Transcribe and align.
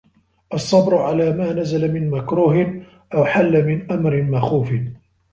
الصَّبْرُ 0.53 0.97
عَلَى 1.01 1.31
مَا 1.37 1.53
نَزَلَ 1.53 1.91
مِنْ 1.93 2.09
مَكْرُوهٍ 2.11 2.83
أَوْ 3.13 3.25
حَلَّ 3.25 3.65
مِنْ 3.65 3.91
أَمْرٍ 3.91 4.21
مَخُوفٍ 4.21 4.73